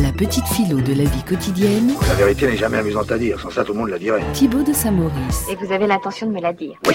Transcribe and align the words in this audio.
La 0.00 0.10
petite 0.12 0.46
philo 0.46 0.80
de 0.80 0.94
la 0.94 1.04
vie 1.04 1.22
quotidienne. 1.22 1.94
La 2.08 2.14
vérité 2.14 2.46
n'est 2.46 2.56
jamais 2.56 2.78
amusante 2.78 3.10
à 3.12 3.18
dire, 3.18 3.38
sans 3.40 3.50
ça 3.50 3.62
tout 3.64 3.72
le 3.72 3.80
monde 3.80 3.90
la 3.90 3.98
dirait. 3.98 4.22
Thibaut 4.32 4.62
de 4.62 4.72
Saint-Maurice. 4.72 5.44
Et 5.50 5.56
vous 5.56 5.72
avez 5.72 5.86
l'intention 5.86 6.26
de 6.26 6.32
me 6.32 6.40
la 6.40 6.52
dire 6.52 6.78
Oui. 6.86 6.94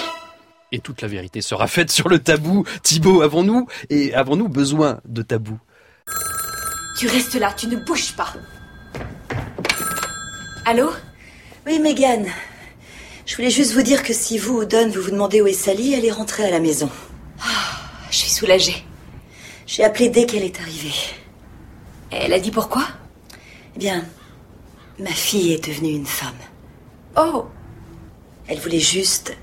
Et 0.72 0.80
toute 0.80 1.00
la 1.02 1.08
vérité 1.08 1.40
sera 1.40 1.66
faite 1.68 1.90
sur 1.90 2.08
le 2.08 2.18
tabou. 2.18 2.64
Thibaut, 2.82 3.22
avons-nous 3.22 3.66
et 3.88 4.12
avons-nous 4.14 4.48
besoin 4.48 5.00
de 5.06 5.22
tabou? 5.22 5.58
Tu 6.98 7.06
restes 7.06 7.36
là, 7.36 7.52
tu 7.56 7.68
ne 7.68 7.76
bouges 7.76 8.14
pas. 8.16 8.34
Allô? 10.66 10.90
Oui, 11.66 11.78
Megan. 11.78 12.26
Je 13.26 13.36
voulais 13.36 13.50
juste 13.50 13.74
vous 13.74 13.82
dire 13.82 14.02
que 14.02 14.12
si 14.12 14.38
vous 14.38 14.62
ou 14.62 14.64
Don, 14.64 14.88
vous 14.88 15.02
vous 15.02 15.10
demandez 15.10 15.40
où 15.40 15.46
est 15.46 15.52
Sally, 15.52 15.94
elle 15.94 16.04
est 16.04 16.10
rentrée 16.10 16.44
à 16.44 16.50
la 16.50 16.60
maison. 16.60 16.90
Je 18.10 18.16
suis 18.16 18.30
soulagée. 18.30 18.84
J'ai 19.66 19.84
appelé 19.84 20.08
dès 20.08 20.26
qu'elle 20.26 20.44
est 20.44 20.58
arrivée. 20.60 20.94
Elle 22.10 22.32
a 22.32 22.40
dit 22.40 22.50
pourquoi? 22.50 22.84
Eh 23.76 23.78
bien, 23.78 24.04
ma 24.98 25.10
fille 25.10 25.52
est 25.52 25.66
devenue 25.66 25.92
une 25.92 26.06
femme. 26.06 26.34
Oh 27.16 27.46
Elle 28.46 28.58
voulait 28.58 28.80
juste 28.80 29.36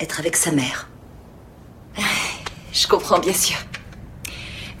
être 0.00 0.20
avec 0.20 0.36
sa 0.36 0.50
mère. 0.50 0.88
Je 2.72 2.86
comprends 2.88 3.20
bien 3.20 3.32
sûr. 3.32 3.56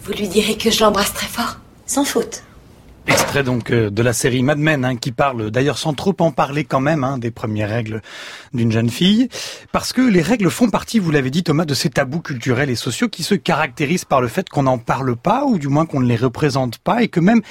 Vous 0.00 0.12
lui 0.12 0.28
direz 0.28 0.58
que 0.58 0.70
je 0.70 0.80
l'embrasse 0.80 1.12
très 1.14 1.28
fort 1.28 1.58
Sans 1.86 2.04
faute. 2.04 2.42
Extrait 3.06 3.42
donc 3.42 3.70
euh, 3.70 3.90
de 3.90 4.02
la 4.02 4.14
série 4.14 4.42
Mad 4.42 4.58
Men, 4.58 4.82
hein, 4.82 4.96
qui 4.96 5.12
parle 5.12 5.50
d'ailleurs 5.50 5.76
sans 5.76 5.92
trop 5.92 6.16
en 6.20 6.30
parler 6.30 6.64
quand 6.64 6.80
même 6.80 7.04
hein, 7.04 7.18
des 7.18 7.30
premières 7.30 7.68
règles 7.68 8.00
d'une 8.54 8.72
jeune 8.72 8.88
fille, 8.88 9.28
parce 9.72 9.92
que 9.92 10.00
les 10.00 10.22
règles 10.22 10.50
font 10.50 10.70
partie, 10.70 10.98
vous 10.98 11.10
l'avez 11.10 11.30
dit 11.30 11.42
Thomas, 11.42 11.66
de 11.66 11.74
ces 11.74 11.90
tabous 11.90 12.20
culturels 12.20 12.70
et 12.70 12.76
sociaux 12.76 13.08
qui 13.08 13.22
se 13.22 13.34
caractérisent 13.34 14.06
par 14.06 14.22
le 14.22 14.28
fait 14.28 14.48
qu'on 14.48 14.62
n'en 14.62 14.78
parle 14.78 15.16
pas, 15.16 15.44
ou 15.44 15.58
du 15.58 15.68
moins 15.68 15.84
qu'on 15.84 16.00
ne 16.00 16.06
les 16.06 16.16
représente 16.16 16.78
pas, 16.78 17.02
et 17.02 17.08
que 17.08 17.20
même 17.20 17.42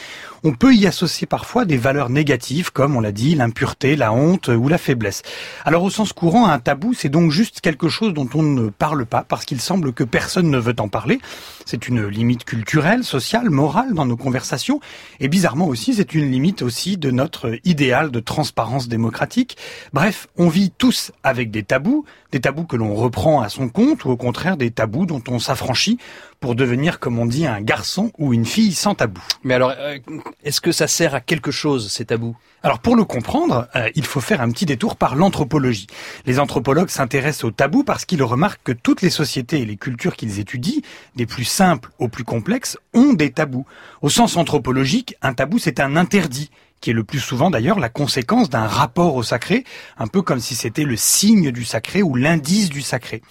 on 0.43 0.53
peut 0.53 0.73
y 0.73 0.87
associer 0.87 1.27
parfois 1.27 1.65
des 1.65 1.77
valeurs 1.77 2.09
négatives, 2.09 2.71
comme 2.71 2.95
on 2.95 3.01
l'a 3.01 3.11
dit, 3.11 3.35
l'impureté, 3.35 3.95
la 3.95 4.11
honte 4.11 4.47
ou 4.47 4.67
la 4.67 4.79
faiblesse. 4.79 5.21
Alors 5.65 5.83
au 5.83 5.89
sens 5.91 6.13
courant, 6.13 6.47
un 6.47 6.59
tabou, 6.59 6.93
c'est 6.93 7.09
donc 7.09 7.31
juste 7.31 7.61
quelque 7.61 7.89
chose 7.89 8.13
dont 8.13 8.27
on 8.33 8.41
ne 8.41 8.69
parle 8.69 9.05
pas, 9.05 9.23
parce 9.27 9.45
qu'il 9.45 9.61
semble 9.61 9.93
que 9.93 10.03
personne 10.03 10.49
ne 10.49 10.57
veut 10.57 10.75
en 10.79 10.87
parler. 10.87 11.19
C'est 11.65 11.87
une 11.87 12.07
limite 12.07 12.43
culturelle, 12.43 13.03
sociale, 13.03 13.51
morale 13.51 13.93
dans 13.93 14.05
nos 14.05 14.17
conversations, 14.17 14.79
et 15.19 15.27
aussi, 15.67 15.93
c'est 15.93 16.13
une 16.13 16.31
limite 16.31 16.61
aussi 16.61 16.97
de 16.97 17.11
notre 17.11 17.57
idéal 17.65 18.11
de 18.11 18.19
transparence 18.19 18.87
démocratique. 18.87 19.57
Bref, 19.91 20.27
on 20.37 20.47
vit 20.47 20.71
tous 20.71 21.11
avec 21.23 21.51
des 21.51 21.63
tabous, 21.63 22.05
des 22.31 22.39
tabous 22.39 22.65
que 22.65 22.75
l'on 22.75 22.95
reprend 22.95 23.41
à 23.41 23.49
son 23.49 23.69
compte, 23.69 24.05
ou 24.05 24.09
au 24.09 24.17
contraire 24.17 24.57
des 24.57 24.71
tabous 24.71 25.05
dont 25.05 25.23
on 25.27 25.39
s'affranchit 25.39 25.97
pour 26.43 26.55
devenir, 26.55 26.99
comme 26.99 27.19
on 27.19 27.25
dit, 27.25 27.47
un 27.47 27.61
garçon 27.61 28.11
ou 28.17 28.33
une 28.33 28.45
fille 28.45 28.73
sans 28.73 28.95
tabou. 28.95 29.21
Mais 29.45 29.53
alors, 29.53 29.73
euh, 29.77 29.97
est-ce 30.43 30.59
que 30.59 30.73
ça 30.73 30.87
sert 30.87 31.15
à 31.15 31.21
quelque 31.21 31.51
chose, 31.51 31.89
ces 31.89 32.03
tabous? 32.03 32.35
Alors 32.63 32.79
pour 32.79 32.97
le 32.97 33.05
comprendre, 33.05 33.69
euh, 33.77 33.89
il 33.95 34.05
faut 34.05 34.19
faire 34.19 34.41
un 34.41 34.51
petit 34.51 34.65
détour 34.65 34.97
par 34.97 35.15
l'anthropologie. 35.15 35.87
Les 36.25 36.41
anthropologues 36.41 36.89
s'intéressent 36.89 37.45
aux 37.45 37.51
tabous 37.51 37.85
parce 37.85 38.03
qu'ils 38.03 38.23
remarquent 38.23 38.61
que 38.61 38.73
toutes 38.73 39.01
les 39.01 39.09
sociétés 39.09 39.61
et 39.61 39.65
les 39.65 39.77
cultures 39.77 40.17
qu'ils 40.17 40.41
étudient, 40.41 40.81
des 41.15 41.25
plus 41.25 41.45
simples 41.45 41.91
aux 41.97 42.09
plus 42.09 42.25
complexes, 42.25 42.77
ont 42.93 43.13
des 43.13 43.31
tabous. 43.31 43.65
Au 44.01 44.09
sens 44.09 44.35
anthropologique, 44.35 45.15
un 45.21 45.33
tabou 45.33 45.59
c'est 45.59 45.79
un 45.79 45.95
interdit 45.95 46.51
qui 46.83 46.89
est 46.89 46.93
le 46.93 47.05
plus 47.05 47.21
souvent 47.21 47.49
d'ailleurs 47.49 47.79
la 47.79 47.87
conséquence 47.87 48.49
d'un 48.49 48.67
rapport 48.67 49.15
au 49.15 49.23
sacré, 49.23 49.63
un 49.97 50.07
peu 50.07 50.21
comme 50.21 50.41
si 50.41 50.53
c'était 50.53 50.83
le 50.83 50.97
signe 50.97 51.49
du 51.51 51.63
sacré 51.63 52.03
ou 52.03 52.15
l'indice 52.15 52.69
du 52.69 52.81
sacré. 52.81 53.21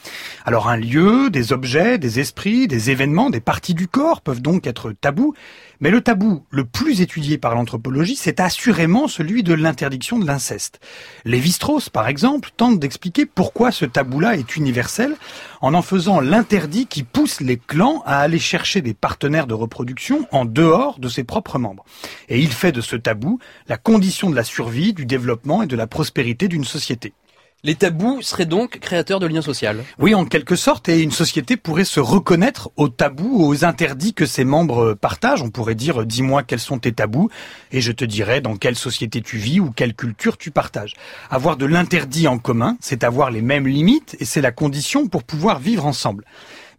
Alors 0.46 0.70
un 0.70 0.78
lieu, 0.78 1.28
des 1.28 1.52
objets, 1.52 1.98
des 1.98 2.18
esprits, 2.18 2.66
des 2.66 2.90
événements, 2.90 3.28
des 3.28 3.40
parties 3.40 3.74
du 3.74 3.88
corps 3.88 4.22
peuvent 4.22 4.40
donc 4.40 4.66
être 4.66 4.92
tabous, 4.92 5.34
mais 5.80 5.90
le 5.90 6.00
tabou 6.00 6.44
le 6.48 6.64
plus 6.64 7.02
étudié 7.02 7.36
par 7.36 7.54
l'anthropologie, 7.54 8.16
c'est 8.16 8.40
assurément 8.40 9.06
celui 9.06 9.42
de 9.42 9.52
l'interdiction 9.52 10.18
de 10.18 10.26
l'inceste. 10.26 10.80
Lévi-Strauss, 11.26 11.90
par 11.90 12.08
exemple, 12.08 12.50
tente 12.56 12.78
d'expliquer 12.78 13.26
pourquoi 13.26 13.70
ce 13.70 13.84
tabou-là 13.84 14.36
est 14.36 14.56
universel 14.56 15.16
en 15.60 15.74
en 15.74 15.82
faisant 15.82 16.20
l'interdit 16.20 16.86
qui 16.86 17.02
pousse 17.02 17.40
les 17.40 17.56
clans 17.56 18.02
à 18.06 18.20
aller 18.20 18.38
chercher 18.38 18.80
des 18.80 18.94
partenaires 18.94 19.46
de 19.46 19.54
reproduction 19.54 20.26
en 20.30 20.44
dehors 20.44 20.98
de 21.00 21.08
ses 21.08 21.24
propres 21.24 21.58
membres. 21.58 21.84
Et 22.28 22.38
il 22.38 22.52
fait 22.52 22.72
de 22.72 22.80
ce 22.80 22.96
tabou 22.96 23.40
la 23.68 23.76
condition 23.76 24.30
de 24.30 24.36
la 24.36 24.44
survie, 24.44 24.92
du 24.92 25.06
développement 25.06 25.62
et 25.62 25.66
de 25.66 25.76
la 25.76 25.86
prospérité 25.86 26.48
d'une 26.48 26.64
société. 26.64 27.12
Les 27.64 27.76
tabous 27.76 28.22
seraient 28.22 28.44
donc 28.44 28.80
créateurs 28.80 29.20
de 29.20 29.26
liens 29.28 29.40
sociaux. 29.40 29.70
Oui, 30.00 30.16
en 30.16 30.24
quelque 30.24 30.56
sorte, 30.56 30.88
et 30.88 30.98
une 30.98 31.12
société 31.12 31.56
pourrait 31.56 31.84
se 31.84 32.00
reconnaître 32.00 32.72
aux 32.74 32.88
tabous, 32.88 33.40
aux 33.40 33.64
interdits 33.64 34.14
que 34.14 34.26
ses 34.26 34.42
membres 34.42 34.94
partagent. 34.94 35.42
On 35.42 35.50
pourrait 35.50 35.76
dire, 35.76 36.04
dis-moi 36.04 36.42
quels 36.42 36.58
sont 36.58 36.80
tes 36.80 36.90
tabous, 36.90 37.30
et 37.70 37.80
je 37.80 37.92
te 37.92 38.04
dirai 38.04 38.40
dans 38.40 38.56
quelle 38.56 38.74
société 38.74 39.22
tu 39.22 39.36
vis 39.36 39.60
ou 39.60 39.70
quelle 39.70 39.94
culture 39.94 40.38
tu 40.38 40.50
partages. 40.50 40.94
Avoir 41.30 41.56
de 41.56 41.64
l'interdit 41.64 42.26
en 42.26 42.38
commun, 42.38 42.76
c'est 42.80 43.04
avoir 43.04 43.30
les 43.30 43.42
mêmes 43.42 43.68
limites, 43.68 44.16
et 44.18 44.24
c'est 44.24 44.40
la 44.40 44.50
condition 44.50 45.06
pour 45.06 45.22
pouvoir 45.22 45.60
vivre 45.60 45.86
ensemble. 45.86 46.24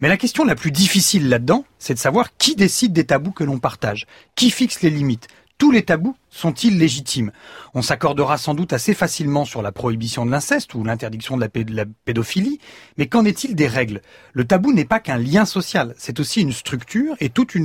Mais 0.01 0.09
la 0.09 0.17
question 0.17 0.43
la 0.43 0.55
plus 0.55 0.71
difficile 0.71 1.29
là-dedans, 1.29 1.63
c'est 1.79 1.93
de 1.93 1.99
savoir 1.99 2.35
qui 2.35 2.57
décide 2.57 2.91
des 2.91 3.05
tabous 3.05 3.31
que 3.31 3.45
l'on 3.45 3.57
partage, 3.57 4.05
qui 4.35 4.49
fixe 4.49 4.81
les 4.81 4.89
limites, 4.89 5.29
tous 5.57 5.71
les 5.71 5.83
tabous 5.83 6.15
sont-ils 6.29 6.77
légitimes? 6.77 7.31
On 7.73 7.81
s'accordera 7.81 8.37
sans 8.37 8.53
doute 8.53 8.73
assez 8.73 8.93
facilement 8.93 9.45
sur 9.45 9.61
la 9.61 9.71
prohibition 9.71 10.25
de 10.25 10.31
l'inceste 10.31 10.73
ou 10.73 10.83
l'interdiction 10.83 11.37
de, 11.37 11.47
la 11.69 11.85
pédophilie, 12.05 12.59
mais 12.97 13.07
qu'en 13.07 13.23
est-il 13.23 13.55
des 13.55 13.67
règles? 13.67 14.01
Le 14.33 14.45
tabou 14.45 14.73
n'est 14.73 14.85
pas 14.85 14.99
qu'un 14.99 15.17
lien 15.17 15.45
social, 15.45 15.93
c'est 15.97 16.19
aussi 16.19 16.41
une 16.41 16.51
structure, 16.51 17.15
et 17.19 17.29
toute, 17.29 17.55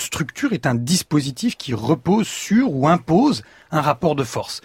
structure 0.00 0.52
est 0.52 0.66
un 0.66 0.74
dispositif 0.74 1.56
qui 1.56 1.74
repose 1.74 2.28
sur 2.28 2.72
ou 2.72 2.86
impose 2.86 3.42
un 3.70 3.80
rapport 3.80 4.14
de 4.14 4.24
force. 4.24 4.60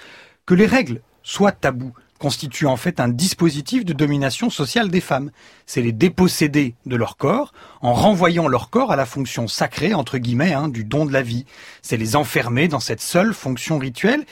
Que 0.45 0.53
les 0.53 0.67
règles 0.67 1.01
soient 1.23 1.51
tabous 1.51 1.93
constitue 2.23 2.67
en 2.67 2.77
fait 2.77 3.01
un 3.01 3.09
dispositif 3.09 3.83
de 3.83 3.91
domination 3.91 4.49
sociale 4.49 4.87
des 4.87 5.01
femmes. 5.01 5.29
C'est 5.65 5.81
les 5.81 5.91
déposséder 5.91 6.73
de 6.85 6.95
leur 6.95 7.17
corps 7.17 7.51
en 7.81 7.91
renvoyant 7.91 8.47
leur 8.47 8.69
corps 8.69 8.93
à 8.93 8.95
la 8.95 9.05
fonction 9.05 9.49
sacrée, 9.49 9.93
entre 9.93 10.17
guillemets, 10.19 10.53
hein, 10.53 10.69
du 10.69 10.85
don 10.85 11.05
de 11.05 11.11
la 11.11 11.21
vie. 11.21 11.45
C'est 11.81 11.97
les 11.97 12.15
enfermer 12.15 12.69
dans 12.69 12.79
cette 12.79 13.01
seule 13.01 13.33
fonction 13.33 13.77
rituelle. 13.77 14.23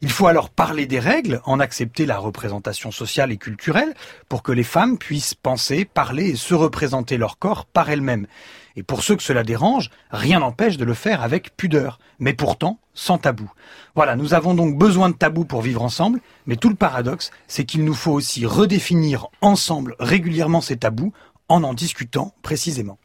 Il 0.00 0.10
faut 0.10 0.28
alors 0.28 0.50
parler 0.50 0.86
des 0.86 1.00
règles, 1.00 1.40
en 1.44 1.58
accepter 1.58 2.06
la 2.06 2.18
représentation 2.18 2.92
sociale 2.92 3.32
et 3.32 3.36
culturelle, 3.36 3.94
pour 4.28 4.44
que 4.44 4.52
les 4.52 4.62
femmes 4.62 4.96
puissent 4.96 5.34
penser, 5.34 5.84
parler 5.84 6.28
et 6.28 6.36
se 6.36 6.54
représenter 6.54 7.16
leur 7.16 7.38
corps 7.38 7.66
par 7.66 7.90
elles-mêmes. 7.90 8.28
Et 8.76 8.84
pour 8.84 9.02
ceux 9.02 9.16
que 9.16 9.24
cela 9.24 9.42
dérange, 9.42 9.90
rien 10.12 10.38
n'empêche 10.38 10.76
de 10.76 10.84
le 10.84 10.94
faire 10.94 11.22
avec 11.22 11.56
pudeur, 11.56 11.98
mais 12.20 12.32
pourtant 12.32 12.78
sans 12.94 13.18
tabou. 13.18 13.50
Voilà, 13.96 14.14
nous 14.14 14.34
avons 14.34 14.54
donc 14.54 14.78
besoin 14.78 15.08
de 15.08 15.14
tabou 15.14 15.44
pour 15.44 15.62
vivre 15.62 15.82
ensemble, 15.82 16.20
mais 16.46 16.56
tout 16.56 16.68
le 16.68 16.74
paradoxe, 16.76 17.32
c'est 17.48 17.64
qu'il 17.64 17.84
nous 17.84 17.94
faut 17.94 18.12
aussi 18.12 18.46
redéfinir 18.46 19.26
ensemble 19.40 19.96
régulièrement 19.98 20.60
ces 20.60 20.76
tabous 20.76 21.12
en 21.48 21.64
en 21.64 21.74
discutant 21.74 22.34
précisément. 22.42 22.96